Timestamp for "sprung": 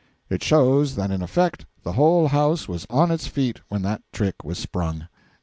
4.57-5.07